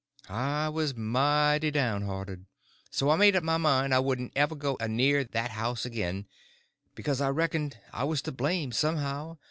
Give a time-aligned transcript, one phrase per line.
[0.29, 2.47] I was mighty downhearted;
[2.89, 6.25] so I made up my mind I wouldn't ever go anear that house again,
[6.95, 9.37] because I reckoned I was to blame, somehow.